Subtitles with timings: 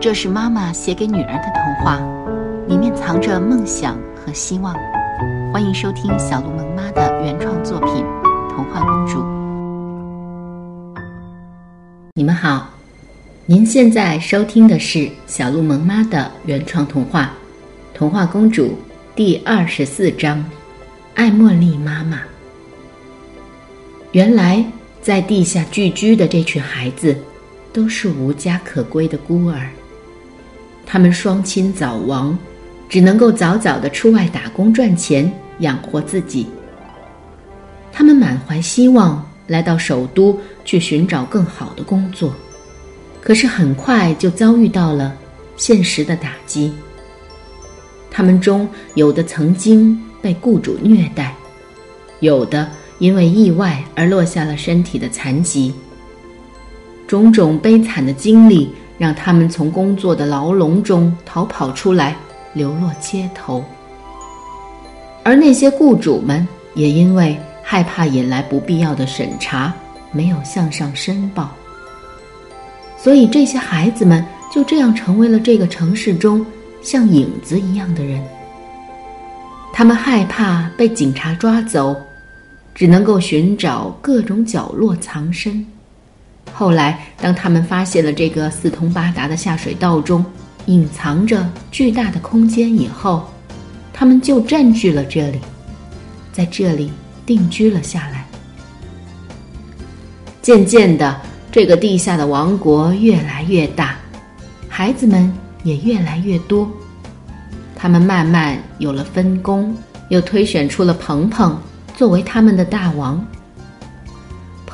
[0.00, 1.98] 这是妈妈写给女儿的童话，
[2.68, 4.72] 里面藏着梦想和希望。
[5.52, 8.04] 欢迎收听小鹿萌妈的原创作品
[8.48, 9.18] 《童话公主》。
[12.14, 12.70] 你们好，
[13.44, 17.32] 您现在收听的是小鹿萌妈的原创童话
[17.96, 18.66] 《童话公主》
[19.16, 20.38] 第二十四章
[21.16, 22.18] 《艾茉莉妈妈》。
[24.12, 24.64] 原来，
[25.02, 27.16] 在地下聚居的这群孩子，
[27.72, 29.68] 都是无家可归的孤儿。
[30.90, 32.36] 他们双亲早亡，
[32.88, 36.46] 只能够早早的出外打工赚钱养活自己。
[37.92, 42.32] 他们满怀希望来到首都去寻找更好的工作，
[43.20, 45.14] 可是很快就遭遇到了
[45.58, 46.72] 现实的打击。
[48.10, 51.34] 他们中有的曾经被雇主虐待，
[52.20, 52.66] 有的
[52.98, 55.74] 因为意外而落下了身体的残疾。
[57.06, 58.70] 种种悲惨的经历。
[58.98, 62.16] 让他们从工作的牢笼中逃跑出来，
[62.52, 63.64] 流落街头。
[65.22, 69.72] 而那些雇主们也因为害怕引来不必要的审查，
[70.10, 71.50] 没有向上申报。
[72.96, 76.44] 所以这些孩子们就这样成为了这个城市中
[76.82, 78.22] 像影子一样的人。
[79.72, 81.94] 他们害怕被警察抓走，
[82.74, 85.64] 只能够寻找各种角落藏身。
[86.52, 90.24] 后来，当他们发现了这个四通八达的下水道中
[90.66, 93.28] 隐藏着巨大的空间以后，
[93.92, 95.38] 他们就占据了这里，
[96.32, 96.90] 在这里
[97.24, 98.26] 定居了下来。
[100.42, 101.20] 渐渐的，
[101.52, 103.96] 这个地下的王国越来越大，
[104.68, 106.68] 孩子们也越来越多，
[107.76, 109.76] 他们慢慢有了分工，
[110.08, 111.56] 又推选出了鹏鹏
[111.96, 113.24] 作为他们的大王。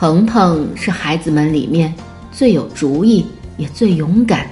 [0.05, 1.91] 鹏鹏是孩子们里面
[2.30, 3.24] 最有主意
[3.56, 4.47] 也最勇敢。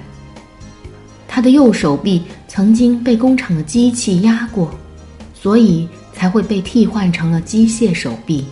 [1.28, 4.70] 他的右手臂曾经被工厂的机器压过，
[5.34, 8.46] 所以才会被替换成了机械手臂。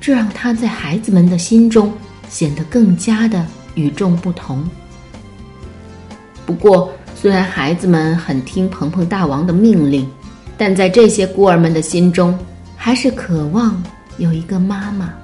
[0.00, 1.92] 这让他在孩子们的心中
[2.28, 3.46] 显得更加的
[3.76, 4.68] 与众不同。
[6.44, 10.10] 不过，虽然孩子们很听鹏鹏大王的命令，
[10.56, 12.36] 但在这些孤儿们的心中，
[12.74, 13.80] 还是渴望
[14.16, 15.14] 有一个妈妈。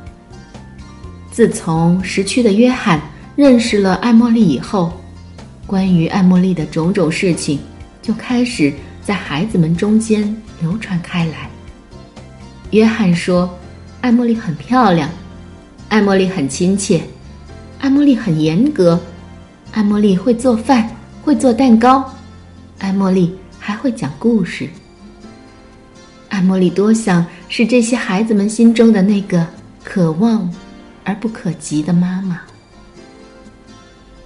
[1.35, 3.03] 自从时区的约翰
[3.35, 4.93] 认识了艾茉莉以后，
[5.67, 7.59] 关于艾茉莉的种种事情
[8.01, 8.73] 就开始
[9.03, 11.51] 在孩子们中间流传开来。
[12.71, 13.53] 约翰说
[14.01, 15.11] ：“艾茉莉很漂亮，
[15.89, 17.03] 艾茉莉很亲切，
[17.81, 19.01] 艾茉莉很严格，
[19.73, 20.89] 艾茉莉会做饭，
[21.21, 22.15] 会做蛋糕，
[22.79, 24.69] 艾茉莉还会讲故事。
[26.29, 29.45] 艾茉莉多想是这些孩子们心中的那个
[29.83, 30.49] 渴望。”
[31.05, 32.41] 而不可及的妈妈。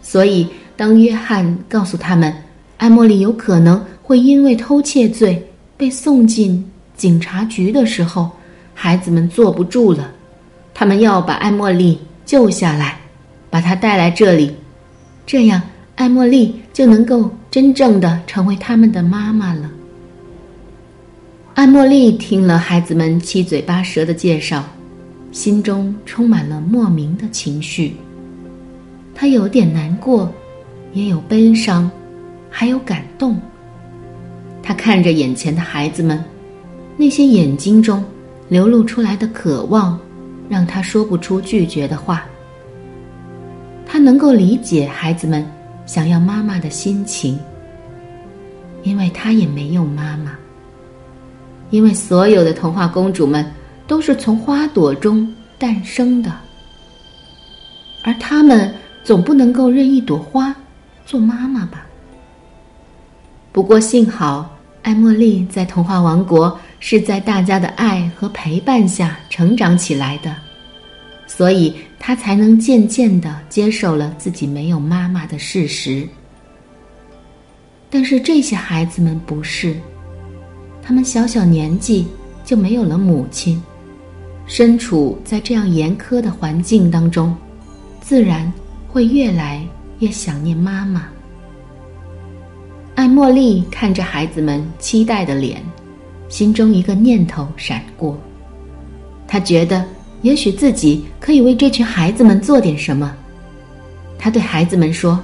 [0.00, 2.32] 所以，当约翰告诉他们，
[2.78, 5.46] 艾茉莉有可能会因为偷窃罪
[5.76, 6.64] 被送进
[6.96, 8.30] 警察局的时候，
[8.72, 10.10] 孩子们坐不住了，
[10.72, 12.98] 他们要把艾茉莉救下来，
[13.50, 14.56] 把她带来这里，
[15.26, 15.60] 这样
[15.96, 19.70] 艾茉莉就能够真正的成为他们的妈妈了。
[21.54, 24.64] 艾茉莉听了孩子们七嘴八舌的介绍。
[25.30, 27.94] 心中充满了莫名的情绪，
[29.14, 30.32] 他有点难过，
[30.94, 31.90] 也有悲伤，
[32.50, 33.38] 还有感动。
[34.62, 36.22] 他看着眼前的孩子们，
[36.96, 38.02] 那些眼睛中
[38.48, 39.98] 流露出来的渴望，
[40.48, 42.24] 让他说不出拒绝的话。
[43.86, 45.46] 他能够理解孩子们
[45.84, 47.38] 想要妈妈的心情，
[48.82, 50.32] 因为他也没有妈妈。
[51.70, 53.44] 因为所有的童话公主们。
[53.88, 56.30] 都是从花朵中诞生的，
[58.04, 58.72] 而他们
[59.02, 60.54] 总不能够认一朵花
[61.06, 61.86] 做妈妈吧？
[63.50, 70.36] 不过幸好，艾茉莉在童话王国是在大家的爱和陪伴下成长起来的，
[71.26, 76.06] 所以她才能渐渐的接受了自己没有妈妈的事实。
[77.88, 79.74] 但是这些孩子们不是，
[80.82, 82.06] 他们小小年纪
[82.44, 83.60] 就没有了母亲。
[84.48, 87.36] 身处在这样严苛的环境当中，
[88.00, 88.50] 自然
[88.88, 89.62] 会越来
[89.98, 91.06] 越想念妈妈。
[92.94, 95.62] 艾茉莉看着孩子们期待的脸，
[96.30, 98.18] 心中一个念头闪过，
[99.28, 99.84] 她觉得
[100.22, 103.14] 也许自己可以为这群孩子们做点什么。
[104.18, 105.20] 她对孩子们说：“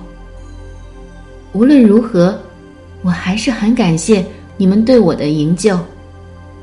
[1.55, 2.39] 无论如何，
[3.01, 4.25] 我还是很感谢
[4.59, 5.81] 你们对我的营救，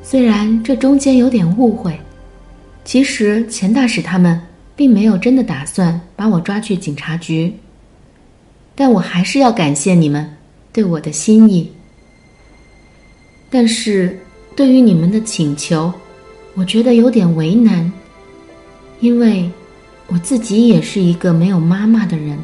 [0.04, 2.00] 虽然这中间有点误会。”
[2.83, 4.39] 其实钱大使他们
[4.75, 7.54] 并没有真的打算把我抓去警察局。
[8.74, 10.38] 但我还是要感谢你们
[10.74, 11.72] 对我的心意。
[13.50, 14.18] 但是，
[14.56, 15.94] 对于你们的请求，
[16.56, 17.92] 我觉得有点为难，
[19.01, 19.50] 因为
[20.07, 22.39] 我自己也是一个没有妈妈的人。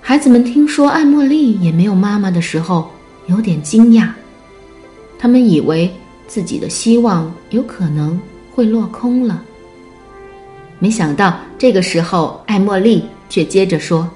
[0.00, 2.90] 孩子们听说艾茉莉也没有妈妈的时候，
[3.26, 4.10] 有点惊讶，
[5.18, 5.90] 他们以为
[6.28, 8.20] 自己的希望有可能
[8.54, 9.42] 会落空了。
[10.78, 14.08] 没想到这个时候，艾茉莉却接着说：“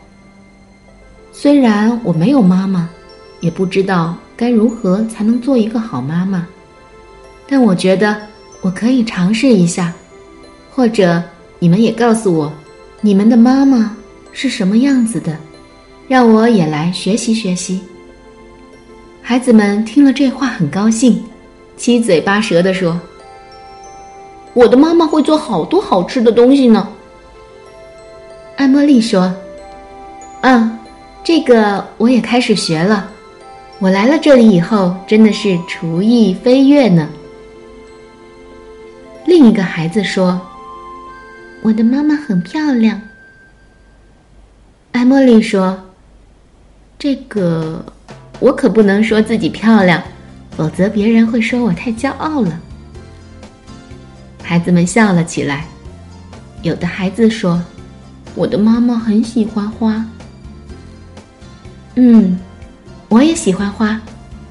[1.32, 2.88] 虽然我没有妈妈，
[3.41, 6.47] 也不知道该如何才能做一个好妈妈，
[7.49, 8.17] 但我觉得
[8.61, 9.93] 我可以尝试一下。
[10.70, 11.23] 或者
[11.59, 12.53] 你们也告诉我，
[13.00, 13.97] 你们的妈妈
[14.32, 15.37] 是什么样子的，
[16.06, 17.81] 让我也来学习学习。”
[19.20, 21.23] 孩子们听了这话很高兴，
[21.82, 22.96] 七嘴八舌地说。
[24.55, 26.88] 我的妈妈会做好多好吃的东西呢。
[28.55, 29.34] 艾茉莉说
[30.43, 30.79] ：“嗯，
[31.25, 33.11] 这个我也开始学了。
[33.81, 37.08] 我来了这里以后，真的是厨艺飞跃呢。”
[39.26, 40.40] 另一个孩子说
[41.64, 43.02] ：“我的妈妈很漂亮。”
[44.93, 45.76] 艾茉莉说
[46.96, 47.85] ：“这个
[48.38, 50.00] 我可不能说自己漂亮，
[50.56, 52.60] 否则别人会说我太骄傲了。”
[54.43, 55.64] 孩子们笑了起来。
[56.62, 57.60] 有的孩子说
[58.37, 60.04] ：“我的妈妈很喜欢花。”
[61.96, 62.38] 嗯，
[63.08, 64.00] 我也喜欢花。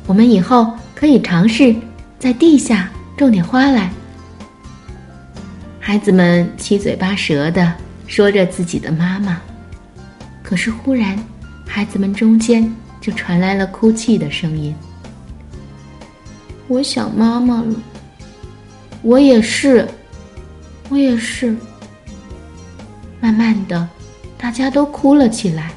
[0.07, 1.73] 我们以后可以尝试
[2.19, 3.91] 在地下种点花来。
[5.79, 7.73] 孩子们七嘴八舌的
[8.07, 9.41] 说着自己的妈妈，
[10.43, 11.17] 可是忽然，
[11.65, 12.69] 孩子们中间
[12.99, 14.75] 就传来了哭泣的声音
[16.71, 17.75] ：“我想妈妈了。”
[19.03, 19.85] 我也是，
[20.87, 21.53] 我也是。
[23.19, 23.89] 慢慢的，
[24.37, 25.71] 大家都哭了起来。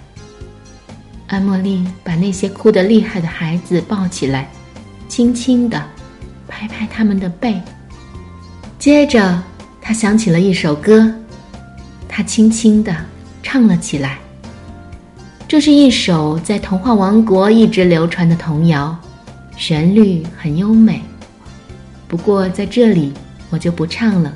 [1.27, 4.49] 安茉莉把那些哭得厉害的孩子抱起来，
[5.09, 5.83] 轻轻的
[6.47, 7.61] 拍拍他们的背。
[8.79, 9.43] 接着，
[9.81, 11.13] 她想起了一首歌，
[12.09, 12.95] 她轻轻的
[13.43, 14.19] 唱了起来。
[15.49, 18.97] 这是一首在童话王国一直流传的童谣，
[19.57, 21.03] 旋律很优美。
[22.07, 23.13] 不过在这里
[23.51, 24.35] 我就不唱了，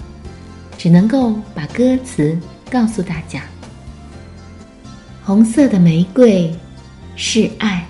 [0.77, 2.37] 只能够把歌词
[2.71, 3.43] 告诉大家。
[5.25, 6.55] 红色的玫瑰
[7.15, 7.87] 是爱，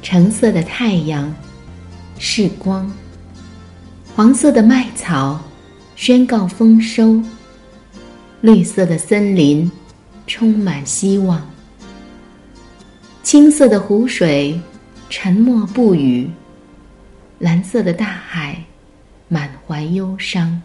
[0.00, 1.34] 橙色的太阳
[2.18, 2.90] 是光，
[4.14, 5.40] 黄色的麦草
[5.96, 7.20] 宣告丰收，
[8.40, 9.70] 绿色的森林
[10.26, 11.44] 充满希望，
[13.22, 14.60] 青色的湖水
[15.08, 16.28] 沉默不语。
[17.38, 18.58] 蓝色的大海，
[19.28, 20.60] 满怀忧伤。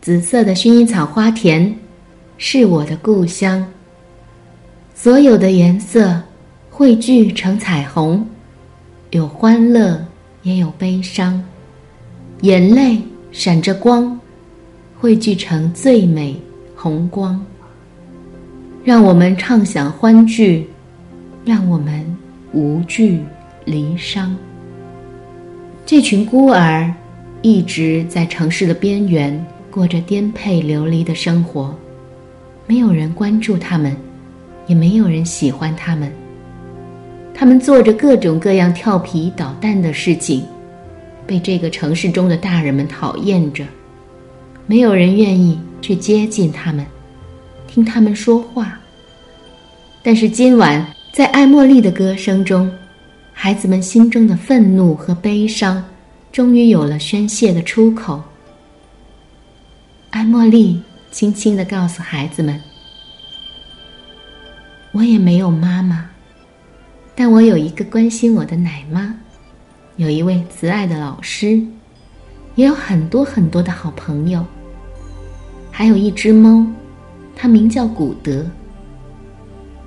[0.00, 1.74] 紫色的薰衣草花田，
[2.38, 3.66] 是我的故乡。
[4.94, 6.22] 所有的颜色
[6.70, 8.26] 汇聚成彩虹，
[9.10, 10.04] 有欢乐，
[10.42, 11.42] 也有悲伤。
[12.42, 14.18] 眼泪闪着光，
[15.00, 16.40] 汇聚成最美
[16.74, 17.44] 红光。
[18.84, 20.68] 让我们畅想欢聚，
[21.44, 22.16] 让我们
[22.56, 23.22] 无惧
[23.66, 24.34] 离殇。
[25.84, 26.90] 这群孤儿
[27.42, 31.76] 一直在城市的边缘过着颠沛流离的生活，
[32.66, 33.94] 没有人关注他们，
[34.66, 36.10] 也没有人喜欢他们。
[37.34, 40.42] 他们做着各种各样调皮捣蛋的事情，
[41.26, 43.66] 被这个城市中的大人们讨厌着。
[44.66, 46.86] 没有人愿意去接近他们，
[47.68, 48.80] 听他们说话。
[50.02, 50.84] 但是今晚，
[51.16, 52.70] 在艾茉莉的歌声中。
[53.32, 55.82] 孩子们心中的愤怒和悲伤，
[56.30, 58.22] 终于有了宣泄的出口。
[60.10, 60.78] 艾茉莉
[61.10, 62.60] 轻轻的告诉孩子们
[64.92, 66.06] ：“我也没有妈妈，
[67.14, 69.14] 但我有一个关心我的奶妈，
[69.96, 71.58] 有一位慈爱的老师，
[72.56, 74.44] 也有很多很多的好朋友，
[75.70, 76.66] 还有一只猫，
[77.34, 78.44] 它名叫古德。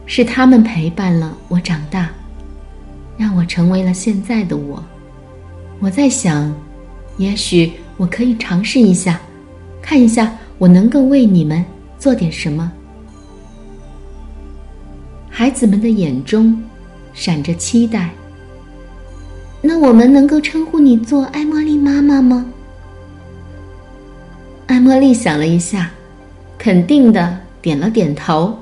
[0.09, 2.09] 是他们陪伴了我长大。”
[3.15, 4.81] 让我成为了现在的我。
[5.79, 6.55] 我在想，
[7.17, 9.19] 也许我可以尝试一下，
[9.81, 11.63] 看一下我能够为你们
[11.97, 12.71] 做点什么。
[15.29, 16.57] 孩子们的眼中
[17.13, 18.09] 闪着期待。
[19.61, 22.45] 那我们能够称呼你做艾茉莉妈妈吗？
[24.67, 25.91] 艾茉莉想了一下，
[26.57, 28.57] 肯定的点了点头。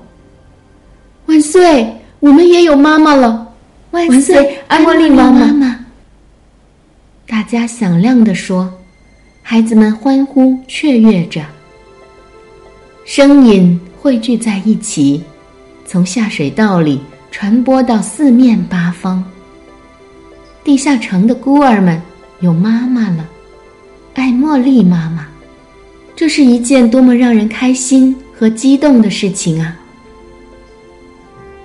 [1.28, 1.94] 万岁！
[2.20, 3.54] 我们也有妈妈了。
[3.92, 5.86] 万岁，艾茉莉妈妈！
[7.28, 8.74] 大家响亮地说，
[9.44, 11.44] 孩子们欢呼雀跃着，
[13.06, 15.22] 声音汇聚在一起，
[15.86, 19.24] 从下水道里传播到四面八方。
[20.64, 22.02] 地下城的孤儿们
[22.40, 23.28] 有妈妈了，
[24.16, 25.28] 爱茉莉妈妈。
[26.16, 29.78] 这是一件多么让人开心和激动的事情啊！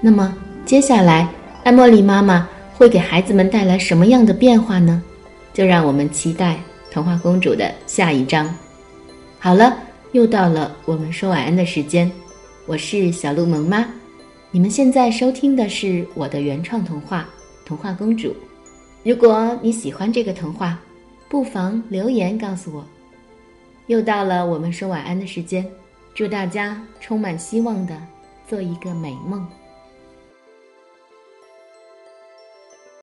[0.04, 1.28] 那么接下来，
[1.62, 5.00] 艾茉莉妈妈会给孩子们带来什么样的变化呢？
[5.54, 6.58] 就让我们期待
[6.90, 8.52] 童话公主的下一章。
[9.38, 9.78] 好了，
[10.10, 12.10] 又到了我们说晚安的时间，
[12.66, 13.86] 我是小鹿萌妈。
[14.50, 17.20] 你们现在收听的是我的原创童话
[17.66, 18.30] 《童话公主》。
[19.04, 20.76] 如果你喜欢这个童话，
[21.28, 22.84] 不妨留言告诉我。
[23.86, 25.64] 又到了我们说晚安的时间，
[26.12, 27.96] 祝大家充满希望的
[28.48, 29.46] 做一个美梦。